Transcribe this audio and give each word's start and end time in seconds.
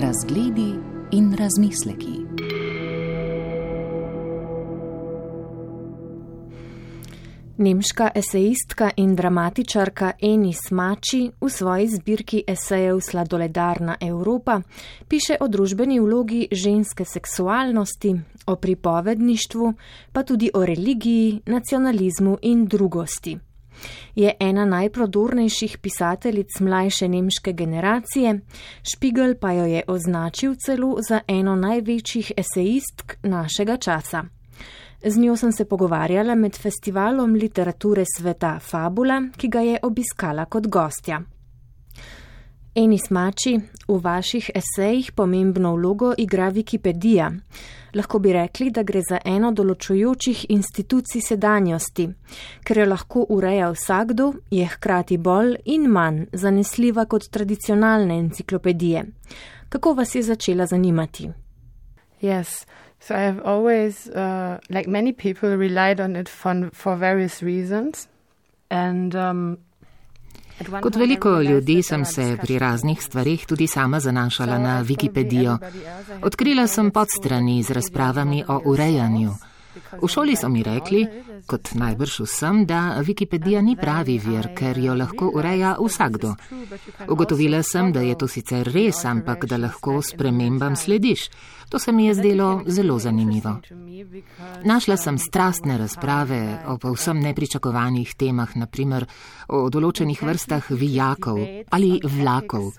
razgledi 0.00 0.74
in 1.10 1.34
razmisleki. 1.38 2.14
Nemška 7.56 8.10
esejistka 8.14 8.90
in 8.96 9.16
dramatičarka 9.16 10.12
Eni 10.22 10.52
Smači 10.52 11.30
v 11.40 11.48
svoji 11.48 11.88
zbirki 11.88 12.44
esejev 12.46 13.00
Sladoledarna 13.00 13.96
Evropa 14.00 14.60
piše 15.08 15.36
o 15.40 15.48
družbeni 15.48 16.00
vlogi 16.00 16.48
ženske 16.52 17.04
seksualnosti, 17.04 18.14
o 18.46 18.56
pripovedništvu, 18.56 19.74
pa 20.12 20.22
tudi 20.22 20.50
o 20.54 20.66
religiji, 20.66 21.40
nacionalizmu 21.46 22.38
in 22.42 22.66
drugosti. 22.66 23.49
Je 24.14 24.32
ena 24.40 24.64
najprodornejših 24.64 25.78
pisateljic 25.78 26.60
mlajše 26.60 27.08
nemške 27.08 27.52
generacije, 27.52 28.40
Špigel 28.82 29.34
pa 29.40 29.52
jo 29.52 29.64
je 29.64 29.82
označil 29.86 30.54
celo 30.54 30.96
za 31.08 31.20
eno 31.28 31.56
največjih 31.56 32.32
esejistk 32.36 33.16
našega 33.22 33.76
časa. 33.76 34.24
Z 35.04 35.16
njo 35.18 35.36
sem 35.36 35.52
se 35.52 35.64
pogovarjala 35.64 36.34
med 36.34 36.56
festivalom 36.56 37.34
literature 37.34 38.04
sveta 38.16 38.58
Fabula, 38.58 39.22
ki 39.36 39.48
ga 39.48 39.60
je 39.60 39.78
obiskala 39.82 40.44
kot 40.44 40.66
gostja. 40.66 41.22
Eni 42.80 42.98
smači, 42.98 43.58
v 43.88 43.96
vaših 44.00 44.50
esejih 44.54 45.12
pomembno 45.12 45.74
vlogo 45.74 46.14
igra 46.18 46.46
Wikipedija. 46.50 47.26
Lahko 47.94 48.18
bi 48.18 48.32
rekli, 48.32 48.70
da 48.70 48.82
gre 48.82 49.02
za 49.04 49.18
eno 49.24 49.50
določujočih 49.52 50.46
institucij 50.48 51.20
sedanjosti, 51.26 52.06
ker 52.64 52.80
jo 52.80 52.88
lahko 52.88 53.26
ureja 53.36 53.68
vsakdo, 53.74 54.30
je 54.50 54.64
hkrati 54.64 55.20
bolj 55.20 55.58
in 55.76 55.90
manj 55.92 56.24
zanesljiva 56.32 57.04
kot 57.04 57.28
tradicionalne 57.28 58.16
enciklopedije. 58.24 59.04
Kako 59.68 59.92
vas 60.00 60.14
je 60.14 60.22
začela 60.32 60.66
zanimati? 60.66 61.28
Yes. 62.22 62.64
So 63.00 63.14
I 63.14 63.26
have 63.28 63.42
always, 63.44 64.06
uh, 64.08 64.56
like 64.70 64.88
many 64.88 65.12
people, 65.12 65.56
relied 65.56 66.00
on 66.00 66.16
it 66.16 66.28
for, 66.28 66.70
for 66.72 66.96
various 66.96 67.42
reasons. 67.42 68.08
And, 68.70 69.14
um, 69.14 69.58
Kot 70.82 70.96
veliko 70.96 71.40
ljudi 71.40 71.82
sem 71.82 72.04
se 72.04 72.36
pri 72.42 72.58
raznih 72.58 73.02
stvarih 73.02 73.46
tudi 73.46 73.66
sama 73.66 74.00
zanašala 74.00 74.58
na 74.58 74.82
Wikipedijo. 74.84 75.58
Odkrila 76.22 76.66
sem 76.66 76.90
podstrani 76.90 77.62
z 77.62 77.70
razpravami 77.70 78.44
o 78.48 78.60
urejanju. 78.64 79.32
V 80.02 80.08
šoli 80.08 80.36
so 80.36 80.48
mi 80.48 80.62
rekli, 80.62 81.06
kot 81.46 81.72
najbrž 81.74 82.20
vsem, 82.20 82.64
da 82.66 83.00
Wikipedija 83.06 83.62
ni 83.62 83.76
pravi 83.76 84.18
vir, 84.18 84.50
ker 84.54 84.78
jo 84.78 84.94
lahko 84.94 85.30
ureja 85.34 85.76
vsakdo. 85.80 86.34
Ugotovila 87.08 87.62
sem, 87.62 87.92
da 87.92 88.00
je 88.00 88.18
to 88.18 88.28
sicer 88.28 88.68
res, 88.74 89.04
ampak 89.04 89.46
da 89.46 89.56
lahko 89.56 90.02
spremembam 90.02 90.76
slediš. 90.76 91.28
To 91.70 91.78
se 91.78 91.92
mi 91.92 92.06
je 92.06 92.14
zdelo 92.14 92.62
zelo 92.66 92.98
zanimivo. 92.98 93.56
Našla 94.64 94.96
sem 94.96 95.18
strastne 95.18 95.78
razprave 95.78 96.58
o 96.66 96.78
povsem 96.78 97.20
nepričakovanih 97.20 98.14
temah, 98.14 98.56
naprimer 98.56 99.06
o 99.48 99.68
določenih 99.70 100.22
vrstah 100.22 100.70
vijakov 100.70 101.38
ali 101.70 102.00
vlakov. 102.02 102.72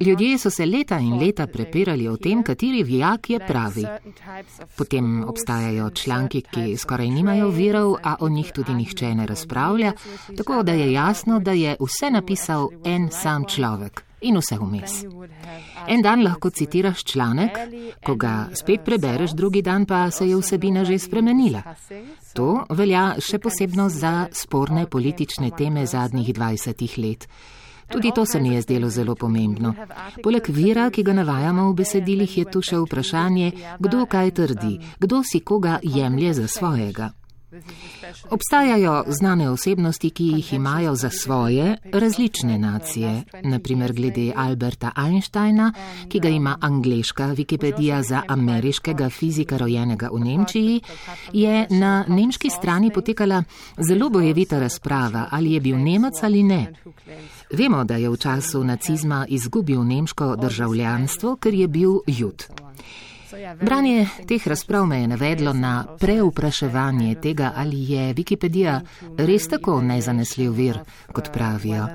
Ljudje 0.00 0.38
so 0.38 0.50
se 0.50 0.66
leta 0.66 1.00
in 1.02 1.18
leta 1.18 1.46
prepirali 1.46 2.08
o 2.08 2.16
tem, 2.16 2.42
kateri 2.46 2.84
vijak 2.86 3.30
je 3.30 3.42
pravi. 3.48 3.86
Potem 4.76 5.24
obstajajo 5.24 5.90
članki, 5.90 6.44
ki 6.50 6.76
skoraj 6.76 7.10
nimajo 7.10 7.50
virov, 7.50 7.96
a 8.02 8.16
o 8.20 8.28
njih 8.28 8.52
tudi 8.54 8.74
nihče 8.74 9.14
ne 9.14 9.26
razpravlja, 9.26 9.92
tako 10.36 10.62
da 10.62 10.72
je 10.72 10.92
jasno, 10.92 11.40
da 11.40 11.52
je 11.52 11.76
vse 11.80 12.10
napisal 12.10 12.68
en 12.84 13.10
sam 13.10 13.44
človek 13.44 14.05
in 14.26 14.38
vse 14.40 14.58
vmes. 14.60 14.94
En 15.86 16.02
dan 16.02 16.22
lahko 16.22 16.50
citiraš 16.50 17.04
članek, 17.04 17.58
ko 18.04 18.14
ga 18.14 18.48
spet 18.54 18.84
prebereš, 18.84 19.34
drugi 19.38 19.62
dan 19.62 19.86
pa 19.86 20.10
se 20.10 20.28
je 20.28 20.36
vsebina 20.36 20.84
že 20.84 20.98
spremenila. 20.98 21.62
To 22.34 22.64
velja 22.70 23.14
še 23.20 23.38
posebno 23.38 23.88
za 23.88 24.28
sporne 24.32 24.86
politične 24.86 25.50
teme 25.56 25.86
zadnjih 25.86 26.34
20 26.34 26.98
let. 26.98 27.28
Tudi 27.86 28.10
to 28.14 28.26
se 28.26 28.40
mi 28.40 28.54
je 28.54 28.62
zdelo 28.62 28.88
zelo 28.90 29.14
pomembno. 29.14 29.74
Poleg 30.22 30.48
vira, 30.48 30.90
ki 30.90 31.02
ga 31.02 31.12
navajamo 31.12 31.70
v 31.70 31.74
besedilih, 31.74 32.38
je 32.38 32.44
tu 32.50 32.62
še 32.62 32.80
vprašanje, 32.82 33.52
kdo 33.78 34.06
kaj 34.10 34.34
trdi, 34.34 34.72
kdo 34.98 35.22
si 35.22 35.40
koga 35.40 35.78
jemlje 35.82 36.34
za 36.34 36.48
svojega. 36.48 37.12
Obstajajo 38.30 39.04
znane 39.08 39.50
osebnosti, 39.50 40.10
ki 40.10 40.24
jih 40.24 40.52
imajo 40.52 40.94
za 40.94 41.10
svoje 41.10 41.76
različne 41.92 42.58
nacije. 42.58 43.22
Naprimer 43.42 43.92
glede 43.92 44.32
Alberta 44.36 44.90
Einsteina, 44.96 45.72
ki 46.08 46.20
ga 46.20 46.28
ima 46.28 46.58
angliška 46.60 47.24
Wikipedija 47.24 48.02
za 48.02 48.22
ameriškega 48.28 49.10
fizika 49.10 49.56
rojenega 49.56 50.08
v 50.12 50.18
Nemčiji, 50.18 50.80
je 51.32 51.66
na 51.70 52.04
nemški 52.08 52.50
strani 52.50 52.90
potekala 52.90 53.42
zelo 53.88 54.10
bojevita 54.10 54.58
razprava, 54.58 55.28
ali 55.30 55.52
je 55.52 55.60
bil 55.60 55.78
Nemec 55.78 56.22
ali 56.22 56.42
ne. 56.42 56.72
Vemo, 57.52 57.84
da 57.84 57.96
je 57.96 58.10
v 58.10 58.16
času 58.16 58.64
nacizma 58.64 59.26
izgubil 59.28 59.84
nemško 59.84 60.36
državljanstvo, 60.36 61.36
ker 61.36 61.54
je 61.54 61.68
bil 61.68 61.98
jud. 62.06 62.55
Branje 63.62 64.06
teh 64.26 64.48
razprav 64.48 64.86
me 64.86 65.00
je 65.00 65.06
navedlo 65.06 65.52
na 65.52 65.86
preupraševanje 66.00 67.14
tega, 67.14 67.52
ali 67.56 67.92
je 67.92 68.14
Wikipedija 68.14 68.80
res 69.18 69.48
tako 69.48 69.80
nezanesljiv 69.82 70.52
vir, 70.52 70.78
kot 71.12 71.32
pravijo. 71.32 71.86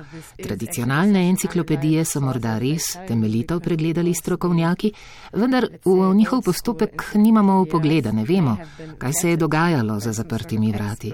Tradicionalne 0.42 1.28
enciklopedije 1.28 2.04
so 2.04 2.20
morda 2.20 2.58
res 2.58 2.96
temeljito 3.08 3.60
pregledali 3.60 4.14
strokovnjaki, 4.14 4.92
vendar 5.32 5.68
v 5.84 6.14
njihov 6.14 6.42
postopek 6.42 7.04
nimamo 7.14 7.60
upogleda, 7.62 8.12
ne 8.12 8.24
vemo, 8.24 8.56
kaj 8.98 9.12
se 9.12 9.30
je 9.30 9.36
dogajalo 9.36 10.00
za 10.00 10.12
zaprtimi 10.12 10.72
vrati. 10.72 11.12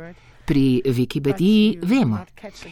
Pri 0.48 0.80
Wikipediji 0.80 1.78
vemo, 1.82 2.22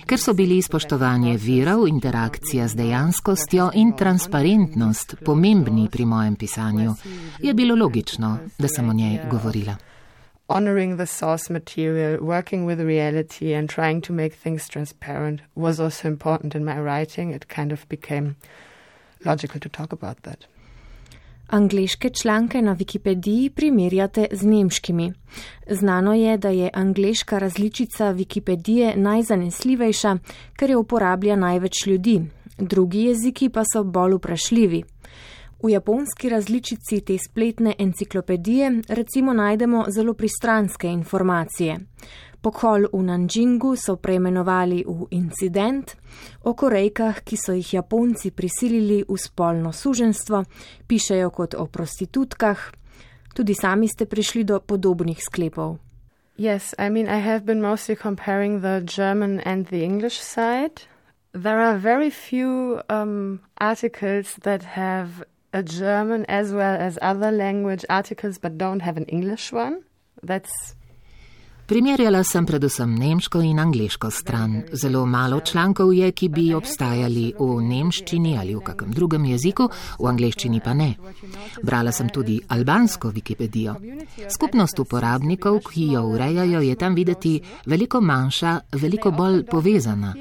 ker 0.09 0.21
so 0.21 0.33
bili 0.33 0.63
spoštovanje 0.63 1.35
virov, 1.37 1.83
interakcija 1.89 2.69
z 2.69 2.79
dejanskostjo 2.79 3.67
in 3.75 3.93
transparentnost 3.97 5.15
pomembni 5.25 5.85
pri 5.93 6.07
mojem 6.09 6.37
pisanju, 6.37 6.95
je 7.43 7.55
bilo 7.55 7.77
logično, 7.77 8.39
da 8.59 8.69
sem 8.69 8.89
o 8.89 8.93
njej 8.93 9.19
govorila. 9.31 9.77
Honoring 10.49 10.97
the 10.97 11.07
source 11.07 11.53
material, 11.53 12.19
working 12.21 12.67
with 12.67 12.81
reality, 12.81 13.53
and 13.59 13.69
trying 13.69 14.01
to 14.07 14.13
make 14.13 14.37
things 14.43 14.69
transparent 14.69 15.41
was 15.55 15.81
also 15.81 16.09
important 16.09 16.55
in 16.55 16.65
my 16.65 16.81
writing. 16.81 17.35
It 17.35 17.49
kind 17.49 17.73
of 17.73 17.89
became 17.89 18.37
logical 19.25 19.61
to 19.61 19.69
talk 19.69 19.93
about 19.93 20.23
that. 20.23 20.47
Angliške 21.47 22.11
članke 22.11 22.63
na 22.63 22.77
Wikipediji 22.77 23.51
primerjate 23.51 24.27
z 24.33 24.47
nemškimi. 24.47 25.13
Znano 25.71 26.15
je, 26.15 26.37
da 26.39 26.49
je 26.49 26.71
angliška 26.75 27.39
različica 27.39 28.05
Wikipedije 28.05 28.97
najzanesljivejša, 28.97 30.19
ker 30.57 30.71
jo 30.71 30.81
uporablja 30.81 31.37
največ 31.37 31.87
ljudi, 31.87 32.23
drugi 32.59 33.01
jeziki 33.01 33.49
pa 33.49 33.63
so 33.73 33.85
bolj 33.85 34.15
vprašljivi. 34.15 34.83
V 35.63 35.71
japonski 35.71 36.29
različici 36.29 37.01
te 37.01 37.19
spletne 37.19 37.75
enciklopedije 37.79 38.83
recimo 38.89 39.33
najdemo 39.33 39.85
zelo 39.89 40.15
pristranske 40.15 40.89
informacije. 40.89 41.79
Pokhol 42.41 42.87
v 42.93 43.03
Nanjingu 43.03 43.77
so 43.77 43.97
preimenovali 43.97 44.85
v 44.87 45.07
incident, 45.11 45.97
o 46.45 46.55
Korejkah, 46.55 47.25
ki 47.25 47.37
so 47.37 47.57
jih 47.57 47.75
Japonci 47.75 48.31
prisilili 48.31 49.03
v 49.03 49.17
spolno 49.19 49.73
suženstvo, 49.73 50.45
pišejo 50.87 51.31
kot 51.31 51.59
o 51.59 51.67
prostitutkah. 51.67 52.71
Tudi 53.35 53.55
sami 53.55 53.89
ste 53.89 54.07
prišli 54.07 54.45
do 54.45 54.61
podobnih 54.61 55.19
sklepov. 55.19 55.83
Yes, 56.39 56.75
I 56.79 56.93
mean, 56.93 57.09
I 57.09 57.19
have 57.19 57.49
been 57.49 57.61
mostly 57.65 57.97
comparing 57.97 58.61
the 58.61 58.85
German 58.85 59.41
and 59.41 59.67
the 59.67 59.83
English 59.83 60.21
side. 60.21 60.85
There 61.33 61.61
are 61.61 61.79
very 61.79 62.11
few 62.11 62.81
um, 62.89 63.41
articles 63.59 64.37
that 64.45 64.77
have 64.77 65.25
a 65.53 65.63
German 65.63 66.25
as 66.27 66.53
well 66.53 66.77
as 66.77 66.99
other 67.03 67.31
language 67.31 67.85
articles 67.89 68.39
but 68.39 68.59
don't 68.59 68.81
have 68.81 68.97
an 68.97 69.05
English 69.07 69.53
one. 69.53 69.85
That's 70.23 70.75
Primerjala 71.67 72.23
sem 72.23 72.47
predvsem 72.47 72.95
nemško 72.95 73.41
in 73.43 73.59
angliško 73.59 74.11
stran. 74.11 74.63
Zelo 74.73 75.07
malo 75.07 75.41
člankov 75.41 75.95
je, 75.95 76.13
ki 76.13 76.29
bi 76.29 76.55
obstajali 76.55 77.33
v 77.39 77.49
nemščini 77.63 78.37
ali 78.39 78.55
v 78.55 78.61
kakem 78.63 78.93
drugem 78.95 79.25
jeziku, 79.25 79.67
v 79.99 80.07
angliščini 80.07 80.61
pa 80.63 80.75
ne. 80.75 80.93
Brala 81.63 81.93
sem 81.93 82.09
tudi 82.09 82.39
albansko 82.49 83.11
Wikipedijo. 83.11 83.75
Skupnost 84.31 84.79
uporabnikov, 84.79 85.59
ki 85.67 85.91
jo 85.93 86.05
urejajo, 86.15 86.63
je 86.63 86.79
tam 86.79 86.95
videti 86.95 87.41
veliko 87.67 88.01
manjša, 88.01 88.61
veliko 88.73 89.11
bolj 89.11 89.43
povezana. 89.51 90.15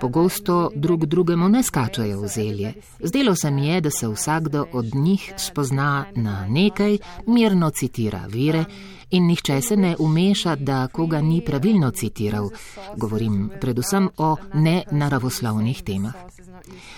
Pogosto 0.00 0.70
drug 0.76 1.06
drugemu 1.06 1.48
ne 1.48 1.62
skačajo 1.62 2.20
v 2.20 2.28
zelje. 2.28 2.74
Zdelo 3.00 3.34
se 3.34 3.50
mi 3.50 3.68
je, 3.68 3.80
da 3.80 3.90
se 3.90 4.08
vsakdo 4.08 4.66
od 4.72 4.94
njih 4.94 5.32
spozna 5.36 6.04
na 6.16 6.46
nekaj, 6.48 6.98
mirno 7.26 7.70
citira 7.70 8.26
vire 8.28 8.64
in 9.12 9.26
nihče 9.26 9.60
se 9.60 9.76
ne 9.76 9.96
umeša, 9.98 10.56
da 10.56 10.88
koga 10.88 11.20
ni 11.20 11.40
pravilno 11.44 11.90
citiral. 11.90 12.50
Govorim 12.96 13.50
predvsem 13.60 14.08
o 14.16 14.36
nenaravoslovnih 14.54 15.82
temah. 15.82 16.12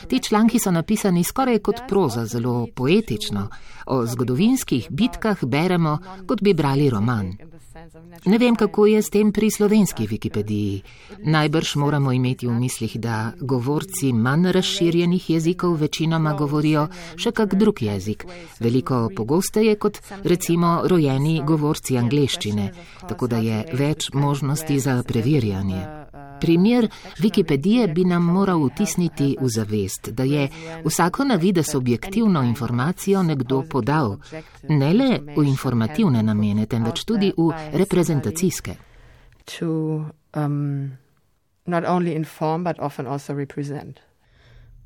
Ti 0.08 0.20
članki 0.22 0.58
so 0.58 0.70
napisani 0.70 1.24
skoraj 1.24 1.58
kot 1.58 1.80
proza, 1.88 2.26
zelo 2.26 2.66
poetično. 2.74 3.48
O 3.86 4.06
zgodovinskih 4.06 4.86
bitkah 4.90 5.44
beremo, 5.44 5.98
kot 6.26 6.42
bi 6.42 6.54
brali 6.54 6.90
roman. 6.90 7.34
Ne 8.24 8.38
vem, 8.38 8.56
kako 8.56 8.86
je 8.86 9.02
s 9.02 9.10
tem 9.10 9.32
pri 9.32 9.50
slovenski 9.50 10.06
Wikipediji. 10.06 10.82
Najbrž 11.24 11.76
moramo 11.76 12.12
imeti 12.12 12.46
v 12.46 12.54
mislih, 12.54 12.96
da 13.00 13.32
govorci 13.40 14.12
manj 14.12 14.52
razširjenih 14.52 15.30
jezikov 15.30 15.74
večinoma 15.80 16.34
govorijo 16.38 16.86
še 17.16 17.32
kak 17.32 17.54
drug 17.54 17.82
jezik, 17.82 18.24
veliko 18.60 19.10
pogosteje 19.16 19.74
kot 19.76 20.00
recimo 20.24 20.80
rojeni 20.84 21.42
govorci 21.46 21.98
angleščine, 21.98 22.70
tako 23.08 23.26
da 23.26 23.42
je 23.42 23.64
več 23.72 24.12
možnosti 24.14 24.78
za 24.78 25.02
preverjanje. 25.02 25.82
Primer 26.44 26.88
Wikipedije 27.18 27.86
bi 27.94 28.04
nam 28.04 28.24
moral 28.24 28.66
vtisniti 28.66 29.36
v 29.40 29.48
zavest, 29.48 30.10
da 30.12 30.22
je 30.22 30.48
vsako 30.84 31.24
na 31.24 31.34
vides 31.34 31.74
objektivno 31.74 32.42
informacijo 32.42 33.22
nekdo 33.22 33.62
podal, 33.70 34.16
ne 34.68 34.92
le 34.94 35.20
v 35.36 35.46
informativne 35.48 36.22
namene, 36.22 36.66
temveč 36.66 37.04
tudi 37.04 37.32
v 37.36 37.48
reprezentacijske. 37.72 38.76
To, 39.44 40.04
um, 40.36 40.90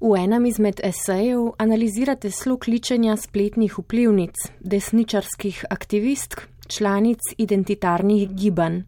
V 0.01 0.15
enem 0.15 0.47
izmed 0.47 0.81
esejev 0.85 1.53
analizirate 1.59 2.31
slog 2.31 2.69
ličenja 2.69 3.17
spletnih 3.17 3.79
vplivnic, 3.79 4.35
desničarskih 4.61 5.65
aktivistk, 5.71 6.41
članic 6.69 7.19
identitarnih 7.39 8.31
gibanj. 8.31 8.83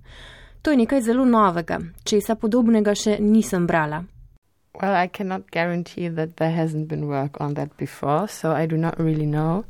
To 0.62 0.70
je 0.70 0.76
nekaj 0.76 1.02
zelo 1.02 1.24
novega, 1.24 1.78
česa 2.04 2.34
podobnega 2.34 2.94
še 2.94 3.16
nisem 3.20 3.66
brala. 3.66 4.04
Well, 4.80 4.94
I 5.04 5.08
cannot 5.08 5.50
guarantee 5.52 6.08
that 6.08 6.36
there 6.36 6.52
hasn't 6.52 6.88
been 6.88 7.08
work 7.08 7.40
on 7.40 7.54
that 7.54 7.76
before, 7.76 8.28
so 8.28 8.52
I 8.52 8.66
do 8.66 8.76
not 8.76 8.98
really 8.98 9.26
know. 9.26 9.64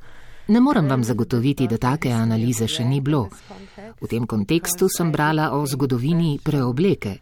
Ne 0.51 0.61
morem 0.61 0.89
vam 0.89 1.05
zagotoviti, 1.05 1.67
da 1.67 1.79
take 1.79 2.11
analize 2.11 2.67
še 2.67 2.85
ni 2.85 3.01
bilo. 3.01 3.29
V 4.01 4.09
tem 4.11 4.27
kontekstu 4.27 4.89
sem 4.91 5.13
brala 5.13 5.53
o 5.55 5.63
zgodovini 5.67 6.39
preobleke. 6.43 7.13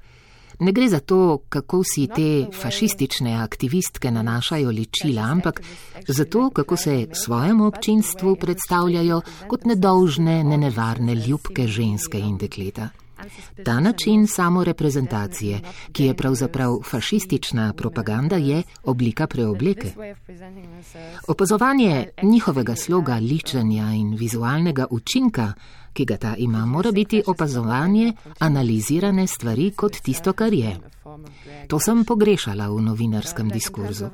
Ne 0.59 0.73
gre 0.73 0.89
za 0.89 1.01
to, 1.01 1.45
kako 1.49 1.83
si 1.85 2.07
te 2.09 2.49
fašistične 2.51 3.37
aktivistke 3.39 4.11
nanašajo 4.11 4.71
ličila, 4.71 5.29
ampak 5.29 5.61
za 6.09 6.25
to, 6.25 6.49
kako 6.51 6.77
se 6.77 7.07
svojemu 7.13 7.67
občinstvu 7.67 8.37
predstavljajo 8.37 9.21
kot 9.49 9.69
nedolžne, 9.69 10.41
nenevarne 10.45 11.15
ljubke 11.15 11.69
ženske 11.69 12.19
in 12.19 12.41
dekleta. 12.41 12.89
Ta 13.65 13.81
način 13.81 14.27
samoreprezentacije, 14.27 15.61
ki 15.93 16.05
je 16.05 16.15
pravzaprav 16.15 16.79
fašistična 16.85 17.73
propaganda, 17.73 18.37
je 18.37 18.63
oblika 18.85 19.27
preobleke. 19.27 19.93
Opazovanje 21.29 22.09
njihovega 22.23 22.77
sloga, 22.77 23.15
ličenja 23.15 23.85
in 23.85 24.15
vizualnega 24.15 24.87
učinka, 24.91 25.53
ki 25.99 26.05
ga 26.07 26.17
ta 26.17 26.35
ima, 26.39 26.63
mora 26.67 26.93
biti 26.93 27.23
opazovanje 27.27 28.13
analizirane 28.39 29.27
stvari 29.27 29.73
kot 29.77 29.99
tisto, 30.03 30.33
kar 30.33 30.55
je. 30.55 30.77
To 31.67 31.81
sem 31.83 32.05
pogrešala 32.05 32.69
v 32.71 32.85
novinarskem 32.87 33.51
diskurzu. 33.51 34.07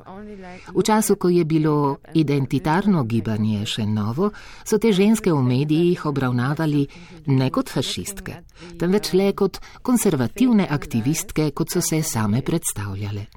V 0.73 0.81
času, 0.81 1.15
ko 1.21 1.29
je 1.29 1.45
bilo 1.45 2.01
identitarno 2.13 3.03
gibanje 3.03 3.65
še 3.69 3.85
novo, 3.85 4.31
so 4.65 4.79
te 4.81 4.89
ženske 4.95 5.29
v 5.29 5.43
medijih 5.45 6.07
obravnavali 6.09 6.87
ne 7.27 7.51
kot 7.53 7.69
fašistke, 7.69 8.41
temveč 8.81 9.13
le 9.13 9.29
kot 9.37 9.61
konservativne 9.85 10.65
aktivistke, 10.65 11.51
kot 11.53 11.69
so 11.69 11.85
se 11.85 12.01
same 12.01 12.41
predstavljale. 12.41 13.27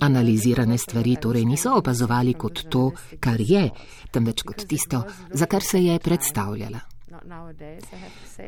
Analizirane 0.00 0.78
stvari 0.80 1.18
torej 1.20 1.44
niso 1.44 1.76
opazovali 1.76 2.32
kot 2.32 2.64
to, 2.72 2.88
kar 3.20 3.44
je, 3.44 3.68
temveč 4.10 4.42
kot 4.42 4.64
tisto, 4.64 5.04
za 5.34 5.46
kar 5.46 5.62
se 5.62 5.84
je 5.84 6.00
predstavljala. 6.00 6.93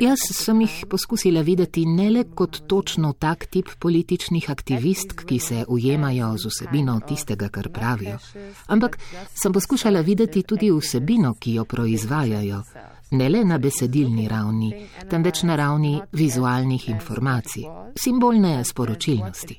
Jaz 0.01 0.19
sem 0.33 0.61
jih 0.61 0.77
poskusila 0.91 1.43
videti 1.47 1.87
ne 1.87 2.11
le 2.11 2.25
kot 2.35 2.63
točno 2.69 3.13
tak 3.13 3.47
tip 3.47 3.71
političnih 3.79 4.51
aktivistk, 4.51 5.25
ki 5.29 5.39
se 5.39 5.65
ujemajo 5.69 6.35
z 6.39 6.53
vsebino 6.53 7.01
tistega, 7.09 7.49
kar 7.49 7.69
pravijo, 7.73 8.19
ampak 8.67 8.99
sem 9.35 9.53
poskušala 9.53 10.01
videti 10.01 10.43
tudi 10.43 10.71
vsebino, 10.71 11.35
ki 11.41 11.55
jo 11.55 11.65
proizvajajo, 11.65 12.63
ne 13.11 13.29
le 13.29 13.45
na 13.45 13.59
besedilni 13.59 14.29
ravni, 14.29 14.71
temveč 15.11 15.43
na 15.43 15.55
ravni 15.57 16.01
vizualnih 16.13 16.89
informacij, 16.89 17.65
simbolne 17.95 18.65
sporočilnosti. 18.65 19.59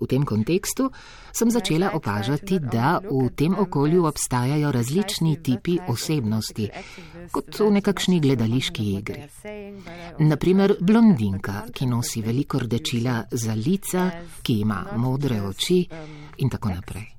V 0.00 0.06
tem 0.06 0.24
kontekstu 0.24 0.90
sem 1.32 1.50
začela 1.50 1.90
opažati, 1.94 2.58
da 2.58 3.00
v 3.02 3.30
tem 3.34 3.54
okolju 3.58 4.04
obstajajo 4.04 4.72
različni 4.72 5.38
tipi 5.42 5.78
osebnosti, 5.88 6.68
kot 7.32 7.60
v 7.60 7.70
nekakšni 7.80 8.20
gledališki 8.20 8.88
igri. 8.98 9.22
Naprimer, 10.18 10.76
blondinka, 10.80 11.66
ki 11.72 11.86
nosi 11.86 12.22
veliko 12.22 12.58
rdečila 12.58 13.22
za 13.30 13.54
lica, 13.54 14.10
ki 14.42 14.60
ima 14.60 14.84
modre 14.96 15.40
oči 15.42 15.86
in 16.38 16.50
tako 16.50 16.74
naprej. 16.74 17.17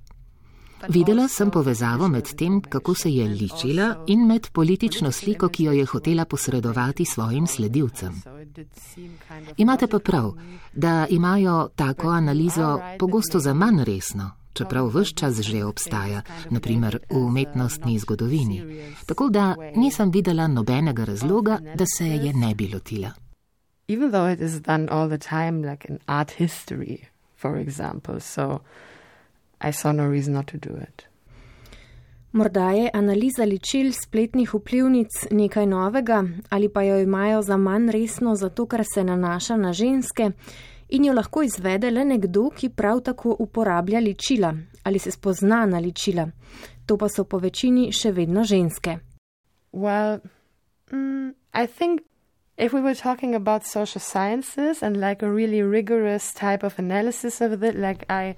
Videla 0.87 1.27
sem 1.27 1.51
povezavo 1.51 2.07
med 2.07 2.35
tem, 2.35 2.61
kako 2.61 2.93
se 2.93 3.11
je 3.11 3.27
ličila 3.27 4.05
in 4.07 4.27
med 4.27 4.47
politično 4.51 5.11
sliko, 5.11 5.49
ki 5.49 5.63
jo 5.63 5.71
je 5.71 5.85
hotela 5.85 6.25
posredovati 6.25 7.05
svojim 7.05 7.47
sledilcem. 7.47 8.21
Imate 9.57 9.87
pa 9.87 9.99
prav, 9.99 10.33
da 10.73 11.07
imajo 11.09 11.69
tako 11.75 12.09
analizo 12.09 12.79
pogosto 12.99 13.39
za 13.39 13.53
manj 13.53 13.83
resno, 13.83 14.31
čeprav 14.53 14.87
vse 14.87 15.13
čas 15.13 15.41
že 15.41 15.63
obstaja, 15.63 16.21
naprimer 16.49 16.99
v 17.09 17.17
umetnostni 17.17 17.99
zgodovini. 17.99 18.83
Tako 19.05 19.29
da 19.29 19.55
nisem 19.75 20.11
videla 20.11 20.47
nobenega 20.47 21.05
razloga, 21.05 21.59
da 21.75 21.85
se 21.97 22.07
je 22.07 22.33
ne 22.33 22.55
bi 22.55 22.69
lotila. 22.73 23.11
Even 23.87 24.11
though 24.11 24.33
it 24.33 24.41
is 24.41 24.61
done 24.61 24.87
all 24.91 25.07
the 25.09 25.17
time, 25.17 25.71
like 25.71 25.87
in 25.89 25.99
art 26.05 26.31
history, 26.37 26.97
for 27.35 27.57
example, 27.57 28.19
so 28.19 28.59
I 29.61 29.71
saw 29.71 29.91
no 29.91 30.07
reason 30.11 30.33
not 30.33 30.51
to 30.51 30.57
do 30.57 30.77
it. 30.77 31.09
Morda 32.31 32.71
je 32.71 32.89
analiza 32.93 33.43
ličil 33.43 33.91
spletnih 33.91 34.53
vplivnic 34.53 35.07
nekaj 35.31 35.65
novega 35.65 36.23
ali 36.49 36.69
pa 36.69 36.83
jo 36.83 36.99
imajo 36.99 37.41
za 37.41 37.57
manj 37.57 37.91
resno 37.91 38.35
zato, 38.35 38.65
ker 38.65 38.83
se 38.93 39.03
nanaša 39.03 39.57
na 39.57 39.73
ženske 39.73 40.31
in 40.89 41.05
jo 41.05 41.13
lahko 41.13 41.41
izvede 41.43 41.91
le 41.91 42.05
nekdo, 42.05 42.49
ki 42.49 42.69
prav 42.69 43.01
tako 43.01 43.35
uporablja 43.39 43.99
ličila 43.99 44.53
ali 44.83 44.99
se 44.99 45.11
spozna 45.11 45.65
na 45.65 45.79
ličila. 45.79 46.27
To 46.85 46.97
pa 46.97 47.09
so 47.09 47.23
po 47.23 47.37
večini 47.37 47.91
še 47.91 48.11
vedno 48.11 48.43
ženske. 48.43 48.97
Well, 49.71 50.19
mm, 50.91 51.33
I 51.53 51.67
think 51.67 52.01
if 52.57 52.73
we 52.73 52.81
were 52.81 52.95
talking 52.95 53.35
about 53.35 53.63
social 53.63 54.01
sciences 54.01 54.83
and 54.83 54.97
like 54.97 55.25
a 55.25 55.31
really 55.31 55.61
rigorous 55.61 56.33
type 56.33 56.65
of 56.65 56.79
analysis 56.79 57.41
of 57.41 57.63
it, 57.63 57.75
like 57.75 58.05
I. 58.09 58.35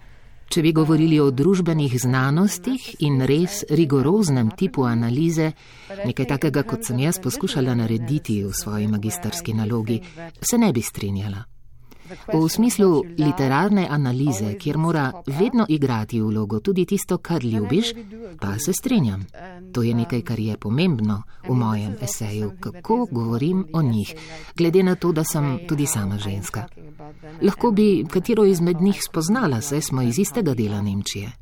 Če 0.52 0.60
bi 0.66 0.74
govorili 0.76 1.16
o 1.24 1.30
družbenih 1.32 1.94
znanostih 2.04 2.88
in 3.08 3.22
res 3.24 3.62
rigoroznem 3.72 4.50
tipu 4.60 4.84
analize, 4.84 5.54
nekaj 6.04 6.28
takega, 6.34 6.66
kot 6.68 6.84
sem 6.90 7.00
jaz 7.00 7.22
poskušala 7.24 7.78
narediti 7.80 8.42
v 8.44 8.52
svoji 8.52 8.90
magisterski 8.92 9.56
nalogi, 9.56 10.02
se 10.44 10.60
ne 10.60 10.74
bi 10.76 10.84
strinjala. 10.84 11.46
V 12.34 12.50
smislu 12.50 13.04
literarne 13.18 13.88
analize, 13.90 14.54
kjer 14.58 14.78
mora 14.78 15.12
vedno 15.28 15.66
igrati 15.70 16.22
vlogo 16.22 16.60
tudi 16.60 16.86
tisto, 16.86 17.18
kar 17.18 17.44
ljubiš, 17.44 17.94
pa 18.40 18.60
se 18.60 18.74
strinjam. 18.74 19.26
To 19.74 19.84
je 19.84 19.94
nekaj, 19.94 20.22
kar 20.22 20.40
je 20.40 20.58
pomembno 20.58 21.24
v 21.48 21.56
mojem 21.56 21.96
eseju, 22.02 22.52
kako 22.60 23.08
govorim 23.12 23.66
o 23.74 23.82
njih, 23.82 24.16
glede 24.58 24.84
na 24.84 24.96
to, 24.96 25.12
da 25.12 25.24
sem 25.24 25.60
tudi 25.68 25.86
sama 25.86 26.18
ženska. 26.18 26.68
Lahko 27.42 27.72
bi 27.72 28.06
katero 28.10 28.46
izmed 28.46 28.82
njih 28.82 29.04
spoznala, 29.04 29.62
saj 29.62 29.82
smo 29.82 30.02
iz 30.02 30.20
istega 30.20 30.54
dela 30.54 30.82
Nemčije. 30.82 31.41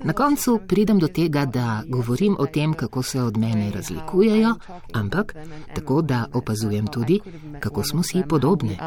Na 0.00 0.12
koncu 0.12 0.60
pridem 0.68 0.98
do 0.98 1.08
tega, 1.08 1.44
da 1.46 1.82
govorim 1.88 2.36
o 2.38 2.46
tem, 2.46 2.74
kako 2.74 3.02
se 3.02 3.22
od 3.22 3.36
mene 3.38 3.70
razlikujejo, 3.74 4.54
ampak 4.92 5.34
tako, 5.74 6.02
da 6.02 6.26
opazujem 6.32 6.86
tudi, 6.86 7.20
kako 7.60 7.82
smo 7.82 8.02
si 8.02 8.22
podobni. 8.28 8.78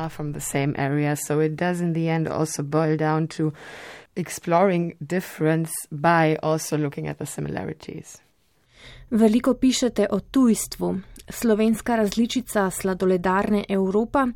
Veliko 9.09 9.53
pišete 9.53 10.07
o 10.11 10.19
tujstvu. 10.19 10.99
Slovenska 11.29 11.95
različica 11.95 12.69
sladoledarne 12.69 13.65
Evropa, 13.69 14.27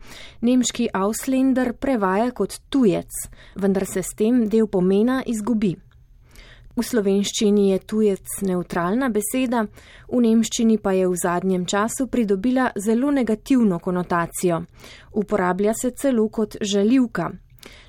nemški 0.42 0.90
Ausländer 0.94 1.74
prevaja 1.74 2.32
kot 2.32 2.60
tujec, 2.70 3.08
vendar 3.56 3.86
se 3.86 4.04
s 4.04 4.16
tem 4.16 4.46
del 4.50 4.68
pomena 4.68 5.24
izgubi. 5.26 5.76
V 6.76 6.84
slovenščini 6.84 7.72
je 7.72 7.80
tujec 7.80 8.36
neutralna 8.48 9.10
beseda, 9.12 9.66
v 10.08 10.22
nemščini 10.24 10.78
pa 10.80 10.94
je 10.96 11.08
v 11.08 11.20
zadnjem 11.20 11.66
času 11.66 12.08
pridobila 12.08 12.72
zelo 12.76 13.12
negativno 13.12 13.80
konotacijo. 13.80 14.64
Uporablja 15.12 15.74
se 15.74 15.92
celo 15.92 16.30
kot 16.30 16.56
žaljivka. 16.62 17.32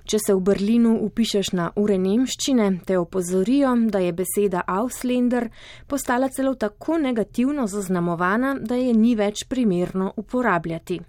Če 0.05 0.19
se 0.19 0.35
v 0.35 0.43
Berlinu 0.43 0.97
upišeš 1.07 1.53
na 1.57 1.71
ure 1.79 1.97
nemščine, 1.99 2.83
te 2.87 2.99
opozorijo, 2.99 3.71
da 3.89 4.03
je 4.03 4.13
beseda 4.13 4.65
Ausländer 4.67 5.49
postala 5.89 6.29
celo 6.29 6.55
tako 6.55 6.99
negativno 6.99 7.69
zaznamovana, 7.71 8.57
da 8.59 8.75
je 8.77 8.93
ni 8.93 9.15
več 9.17 9.47
primerno 9.49 10.13
uporabljati. 10.17 11.01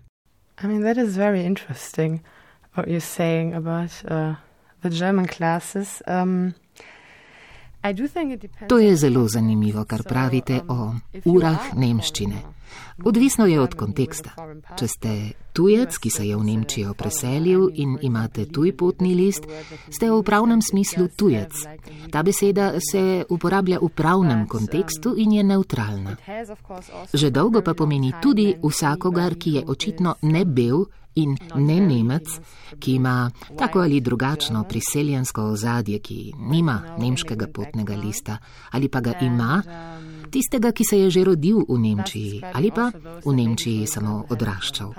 I 0.61 0.67
mean, 0.67 0.83
that 0.83 0.97
is 0.97 1.17
very 1.17 1.43
interesting 1.43 2.21
what 2.75 2.87
you're 2.87 2.99
saying 2.99 3.53
about 3.53 3.91
uh, 4.05 4.35
the 4.81 4.89
German 4.89 5.27
classes. 5.27 6.01
Um, 6.07 6.53
To 8.67 8.79
je 8.79 8.95
zelo 8.95 9.27
zanimivo, 9.27 9.83
kar 9.85 10.03
pravite 10.03 10.61
o 10.67 10.93
urah 11.25 11.73
nemščine. 11.75 12.41
Odvisno 13.03 13.45
je 13.45 13.59
od 13.59 13.73
konteksta. 13.75 14.31
Če 14.79 14.87
ste 14.87 15.11
tujec, 15.53 15.97
ki 15.97 16.09
se 16.09 16.27
je 16.27 16.37
v 16.37 16.45
Nemčijo 16.45 16.93
preselil 16.97 17.67
in 17.73 17.97
imate 18.01 18.45
tuj 18.45 18.73
potni 18.77 19.13
list, 19.17 19.49
ste 19.89 20.09
v 20.11 20.21
pravnem 20.23 20.61
smislu 20.61 21.09
tujec. 21.17 21.51
Ta 22.11 22.23
beseda 22.23 22.73
se 22.79 23.25
uporablja 23.29 23.81
v 23.81 23.89
pravnem 23.89 24.47
kontekstu 24.47 25.15
in 25.17 25.35
je 25.37 25.43
neutralna. 25.43 26.17
Že 27.13 27.29
dolgo 27.29 27.61
pa 27.61 27.73
pomeni 27.73 28.13
tudi 28.21 28.53
vsakogar, 28.61 29.35
ki 29.35 29.59
je 29.59 29.65
očitno 29.67 30.15
ne 30.21 30.45
bil 30.45 30.85
in 31.15 31.37
ne 31.55 31.79
Nemec, 31.79 32.27
ki 32.79 32.95
ima 32.95 33.31
tako 33.57 33.79
ali 33.79 34.01
drugačno 34.01 34.63
priseljensko 34.63 35.43
ozadje, 35.43 35.99
ki 35.99 36.33
nima 36.37 36.95
nemškega 36.99 37.47
potnega 37.53 37.95
lista 37.95 38.37
ali 38.71 38.89
pa 38.89 39.01
ga 39.01 39.13
ima, 39.21 39.61
tistega, 40.31 40.71
ki 40.71 40.83
se 40.83 40.99
je 40.99 41.09
že 41.09 41.23
rodil 41.23 41.65
v 41.69 41.79
Nemčiji 41.79 42.41
ali 42.53 42.71
pa 42.71 42.91
v 43.25 43.33
Nemčiji 43.33 43.87
samo 43.87 44.23
odraščal. 44.29 44.93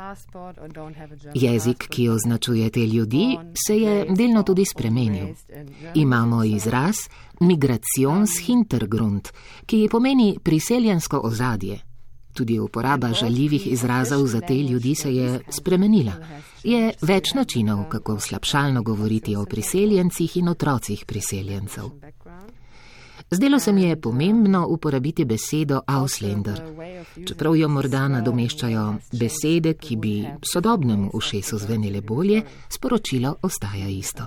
Jezik, 1.35 1.89
ki 1.89 2.09
označuje 2.09 2.71
te 2.71 2.87
ljudi, 2.87 3.39
se 3.67 3.77
je 3.77 4.07
delno 4.11 4.43
tudi 4.43 4.65
spremenil. 4.65 5.35
Imamo 5.95 6.45
izraz 6.45 6.97
migracionshintergrund, 7.41 9.29
ki 9.67 9.89
pomeni 9.91 10.39
priseljensko 10.43 11.21
ozadje. 11.25 11.94
Tudi 12.35 12.59
uporaba 12.59 13.13
žaljivih 13.13 13.67
izrazov 13.73 14.27
za 14.27 14.41
te 14.41 14.55
ljudi 14.55 14.95
se 14.95 15.15
je 15.15 15.41
spremenila. 15.51 16.13
Je 16.65 16.93
več 17.03 17.35
načinov, 17.35 17.85
kako 17.89 18.21
slabšalno 18.21 18.83
govoriti 18.83 19.37
o 19.37 19.45
priseljencih 19.45 20.37
in 20.37 20.49
otrocih 20.49 21.05
priseljencev. 21.07 21.85
Zdelo 23.35 23.59
se 23.59 23.73
mi 23.73 23.83
je 23.83 24.01
pomembno 24.01 24.67
uporabiti 24.69 25.25
besedo 25.25 25.81
Ausländer, 25.87 26.61
čeprav 27.29 27.57
jo 27.57 27.69
morda 27.69 28.05
nadomeščajo 28.09 28.85
besede, 29.19 29.73
ki 29.75 29.97
bi 29.97 30.13
sodobnemu 30.53 31.11
ušesu 31.15 31.59
zvenile 31.59 32.01
bolje, 32.01 32.43
sporočilo 32.69 33.35
ostaja 33.43 33.89
isto. 33.89 34.27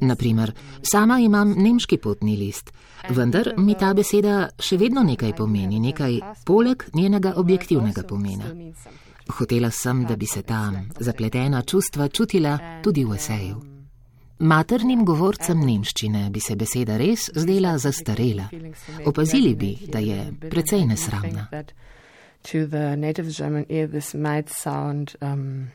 Naprimer, 0.00 0.52
sama 0.82 1.18
imam 1.18 1.54
nemški 1.56 1.98
potni 1.98 2.36
list, 2.36 2.70
vendar 3.10 3.54
mi 3.56 3.74
ta 3.74 3.90
beseda 3.94 4.36
še 4.58 4.78
vedno 4.78 5.02
nekaj 5.02 5.34
pomeni, 5.34 5.80
nekaj 5.80 6.20
poleg 6.46 6.84
njenega 6.94 7.32
objektivnega 7.36 8.02
pomena. 8.02 8.52
Hotela 9.38 9.70
sem, 9.70 10.04
da 10.06 10.16
bi 10.16 10.26
se 10.26 10.42
ta 10.42 10.70
zapletena 11.00 11.62
čustva 11.62 12.08
čutila 12.08 12.58
tudi 12.82 13.04
v 13.04 13.18
eseju. 13.18 13.77
Maternim 14.38 15.04
govorcem 15.04 15.58
nemščine 15.66 16.28
bi 16.30 16.40
se 16.40 16.54
beseda 16.56 16.96
res 17.00 17.26
zdela 17.34 17.74
zastarela. 17.78 18.46
Opazili 19.06 19.54
bi, 19.58 19.72
da 19.90 19.98
je 19.98 20.32
precej 20.50 20.84
nesramna. 20.86 21.48
Um, 25.20 25.70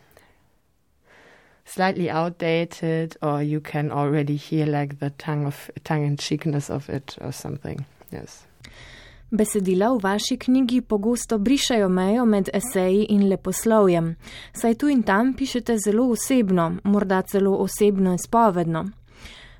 slightly 1.65 2.09
outdated, 2.09 3.17
or 3.21 3.41
you 3.41 3.59
can 3.59 3.91
already 3.91 4.35
hear 4.37 4.65
like 4.65 4.99
the 4.99 5.09
tongue 5.09 5.45
of 5.45 5.69
tongue 5.83 6.05
and 6.05 6.19
cheekness 6.19 6.69
of 6.69 6.89
it, 6.89 7.17
or 7.19 7.31
something. 7.31 7.85
Yes. 8.11 8.45
Besedila 9.33 9.89
v 9.89 9.99
vaši 10.03 10.37
knjigi 10.37 10.81
pogosto 10.81 11.37
brišajo 11.37 11.89
mejo 11.89 12.25
med 12.25 12.49
eseji 12.53 13.05
in 13.09 13.29
leposlovjem, 13.29 14.15
saj 14.53 14.75
tu 14.75 14.87
in 14.87 15.01
tam 15.03 15.33
pišete 15.33 15.77
zelo 15.77 16.05
osebno, 16.13 16.75
morda 16.83 17.21
celo 17.21 17.55
osebno 17.57 18.13
izpovedno. 18.13 18.85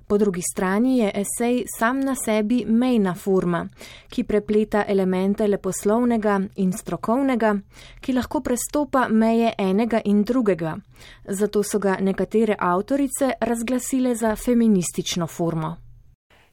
Po 0.08 0.18
drugi 0.18 0.42
strani 0.42 0.98
je 0.98 1.12
esej 1.16 1.64
sam 1.80 2.00
na 2.00 2.14
sebi 2.26 2.66
mejna 2.66 3.16
forma, 3.16 3.66
ki 4.10 4.24
prepleta 4.24 4.86
elemente 4.88 5.48
leposlovnega 5.48 6.40
in 6.56 6.74
strokovnega, 6.74 7.56
ki 8.02 8.14
lahko 8.14 8.42
prestopa 8.46 9.08
meje 9.10 9.56
enega 9.58 10.02
in 10.06 10.24
drugega. 10.24 10.78
Zato 11.28 11.64
so 11.64 11.80
ga 11.80 11.98
nekatere 12.00 12.56
avtorice 12.60 13.32
razglasile 13.40 14.16
za 14.16 14.36
feministično 14.36 15.28
formo. 15.28 15.78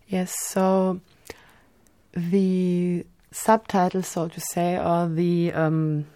Yes, 0.08 0.32
so 0.52 0.96
the 2.14 3.04
subtitle, 3.32 4.02
so 4.02 4.28
to 4.28 4.40
say, 4.40 4.76
or 4.78 5.08
the 5.08 5.52
um, 5.52 6.06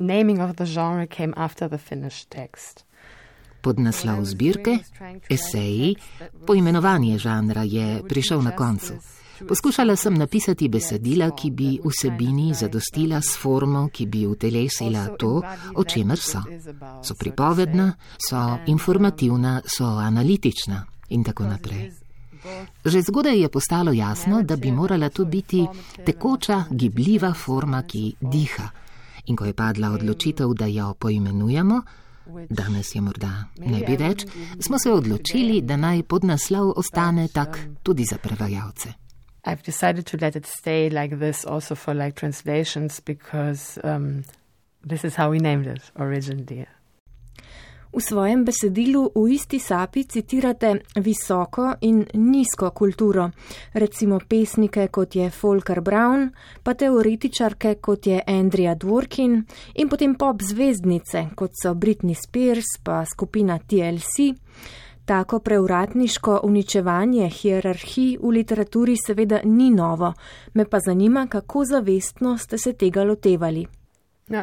naming 0.00 0.40
of 0.40 0.56
the 0.56 0.66
genre 0.66 1.06
came 1.06 1.34
after 1.36 1.68
the 1.68 1.78
finished 1.78 2.30
text. 2.30 2.84
Podnaslov 3.62 4.24
zbirke, 4.26 4.78
eseji, 5.30 5.94
poimenovanje 6.46 7.18
žanra 7.18 7.62
je 7.62 8.02
prišel 8.08 8.42
na 8.42 8.50
koncu. 8.50 8.98
Poskušala 9.48 9.96
sem 9.96 10.14
napisati 10.14 10.68
besedila, 10.68 11.30
ki 11.30 11.50
bi 11.50 11.78
vsebini 11.84 12.54
zadostila 12.54 13.20
s 13.22 13.38
formo, 13.38 13.88
ki 13.88 14.06
bi 14.06 14.26
utelesila 14.26 15.06
to, 15.18 15.42
o 15.74 15.84
čemer 15.84 16.18
so. 16.18 16.42
So 17.02 17.14
pripovedna, 17.14 17.92
so 18.18 18.58
informativna, 18.66 19.60
so 19.66 19.84
analitična 19.84 20.86
in 21.08 21.24
tako 21.24 21.44
naprej. 21.44 22.01
Že 22.84 23.02
zgodaj 23.02 23.40
je 23.40 23.48
postalo 23.48 23.92
jasno, 23.92 24.42
da 24.42 24.56
bi 24.56 24.72
morala 24.72 25.08
to 25.08 25.24
biti 25.24 25.66
tekoča, 26.06 26.64
gibljiva 26.70 27.34
forma, 27.34 27.82
ki 27.82 28.14
diha. 28.20 28.68
In 29.26 29.36
ko 29.36 29.44
je 29.44 29.52
padla 29.52 29.92
odločitev, 29.94 30.54
da 30.54 30.66
jo 30.66 30.94
poimenujemo, 30.94 31.82
danes 32.50 32.94
je 32.94 33.00
morda 33.00 33.30
ne 33.58 33.82
bi 33.86 33.96
več, 33.96 34.26
smo 34.60 34.78
se 34.78 34.90
odločili, 34.92 35.60
da 35.62 35.76
naj 35.76 36.02
podnaslov 36.02 36.72
ostane 36.76 37.28
tak 37.28 37.58
tudi 37.82 38.04
za 38.04 38.18
prevajalce. 38.18 38.92
I've 39.44 39.62
decided 39.62 40.06
to 40.06 40.18
let 40.20 40.36
it 40.36 40.46
stay 40.46 40.88
like 40.90 41.18
this 41.18 41.44
also 41.44 41.74
for 41.74 41.94
like 41.94 42.14
translations 42.14 43.00
because 43.00 43.78
um, 43.82 44.22
this 44.88 45.04
is 45.04 45.16
how 45.16 45.30
we 45.30 45.38
named 45.38 45.66
it 45.66 45.82
originally. 45.96 46.66
V 47.92 48.00
svojem 48.00 48.44
besedilu 48.44 49.10
v 49.14 49.34
isti 49.34 49.58
sapi 49.60 50.04
citirate 50.04 50.78
visoko 50.96 51.74
in 51.80 52.06
nizko 52.14 52.70
kulturo, 52.70 53.30
recimo 53.74 54.20
pesnike 54.28 54.86
kot 54.88 55.16
je 55.16 55.30
Volker 55.42 55.80
Brown, 55.80 56.30
pa 56.62 56.72
teoretičarke 56.74 57.74
kot 57.84 58.06
je 58.06 58.22
Andrea 58.26 58.74
Dworkin 58.74 59.42
in 59.74 59.88
potem 59.88 60.14
pop 60.14 60.40
zvezdnice 60.40 61.26
kot 61.36 61.52
so 61.52 61.74
Britney 61.74 62.16
Spears 62.16 62.80
pa 62.82 63.04
skupina 63.04 63.58
TLC. 63.58 64.32
Tako 65.04 65.38
preuratniško 65.44 66.40
uničevanje 66.48 67.28
hierarhij 67.28 68.16
v 68.22 68.32
literaturi 68.32 68.96
seveda 68.96 69.40
ni 69.44 69.70
novo, 69.70 70.14
me 70.54 70.64
pa 70.64 70.78
zanima, 70.80 71.26
kako 71.26 71.64
zavestno 71.64 72.38
ste 72.38 72.58
se 72.58 72.72
tega 72.72 73.04
lotevali. 73.04 73.66
No, 74.28 74.40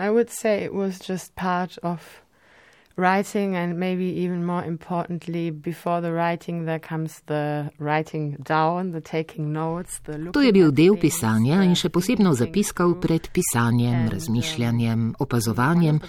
writing 3.00 3.56
and 3.56 3.78
maybe 3.80 4.06
even 4.24 4.46
more 4.46 4.66
importantly 4.66 5.52
before 5.52 6.02
the 6.02 6.12
writing 6.12 6.66
there 6.66 6.80
comes 6.80 7.22
the 7.26 7.70
writing 7.80 8.38
down 8.44 8.92
the 8.92 9.02
taking 9.02 9.54
notes 9.54 10.00
the 10.06 10.32
To 10.32 10.42
je 10.42 10.52
bil 10.52 10.72
del 10.72 10.98
pisanja 10.98 11.64
in 11.64 11.76
še 11.76 11.90
posebno 11.90 12.34
zapiskal 12.36 12.98
pred 13.02 13.30
pisanjem, 13.34 14.06
uh, 14.06 14.12
razmišljanjem, 14.12 15.16
opazovanjem. 15.20 16.00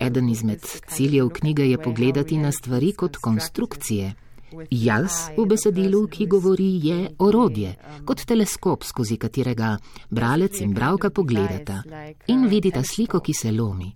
Eden 0.00 0.28
izmed 0.28 0.60
ciljev 0.86 1.30
knjige 1.38 1.70
je 1.70 1.78
pogledati 1.78 2.38
na 2.38 2.52
stvari 2.52 2.92
kot 2.92 3.16
konstrukcije. 3.16 4.14
Jaz 4.70 5.34
v 5.36 5.46
besedilu, 5.50 6.06
ki 6.06 6.26
govori, 6.30 6.78
je 6.82 7.10
orodje, 7.18 7.74
kot 8.06 8.22
teleskop, 8.26 8.84
skozi 8.84 9.16
katerega 9.16 9.76
bralec 10.10 10.60
in 10.60 10.74
bravka 10.74 11.10
pogledata 11.10 11.82
in 12.26 12.46
vidita 12.48 12.82
sliko, 12.82 13.20
ki 13.20 13.34
se 13.34 13.52
lomi. 13.52 13.90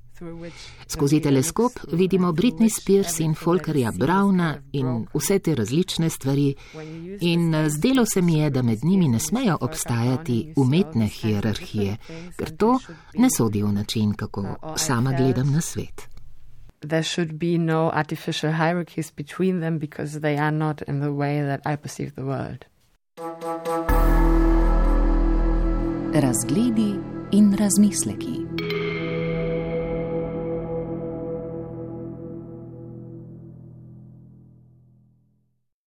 Skozi 0.87 1.20
teleskop 1.20 1.72
vidimo 1.92 2.32
Britney 2.32 2.70
Spears 2.70 3.20
in 3.20 3.34
Folkerja 3.34 3.92
Browna 3.92 4.56
in 4.72 5.06
vse 5.14 5.38
te 5.38 5.54
različne 5.54 6.10
stvari 6.10 6.54
in 7.20 7.54
eh, 7.54 7.68
zdelo 7.70 8.06
se 8.06 8.22
mi 8.22 8.38
je, 8.38 8.50
da 8.50 8.62
med 8.62 8.78
njimi 8.84 9.08
ne 9.08 9.18
smejo 9.18 9.58
obstajati 9.60 10.52
umetne 10.56 11.06
hierarhije, 11.06 11.96
ker 12.37 12.56
to 12.56 12.78
ne 13.14 13.30
sodi 13.30 13.62
v 13.62 13.72
način, 13.72 14.14
kako 14.14 14.75
sama 14.76 15.12
gledam 15.12 15.52
na 15.52 15.60
svet. 15.60 16.08
There 16.80 17.02
should 17.02 17.32
be 17.32 17.58
no 17.58 17.90
artificial 17.94 18.52
hierarchies 18.52 19.12
between 19.16 19.60
them 19.60 19.78
because 19.78 20.20
they 20.20 20.38
are 20.38 20.56
not 20.56 20.82
in 20.88 21.00
the 21.00 21.10
way 21.10 21.42
that 21.42 21.60
I 21.66 21.76
perceive 21.76 22.12
the 22.14 22.22
world. 22.22 22.64
Razgledi 26.14 26.94
in 27.32 27.56
razmisleki. 27.56 28.77